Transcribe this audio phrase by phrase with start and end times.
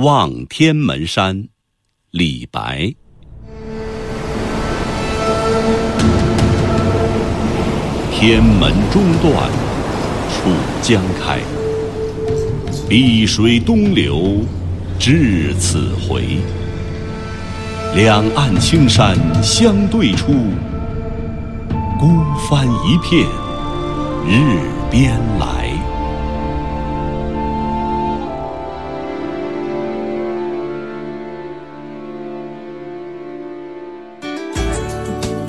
[0.00, 1.48] 望天门山，
[2.12, 2.94] 李白。
[8.12, 9.50] 天门中断
[10.30, 10.50] 楚
[10.80, 11.40] 江开，
[12.88, 14.42] 碧水东流
[15.00, 16.38] 至此回。
[17.96, 20.32] 两岸青山相对出，
[21.98, 23.26] 孤帆一片
[24.28, 24.60] 日
[24.92, 25.47] 边来。